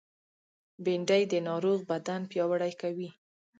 بېنډۍ 0.83 1.23
د 1.29 1.33
ناروغ 1.47 1.79
بدن 1.91 2.21
پیاوړی 2.31 2.73
کوي 2.81 3.09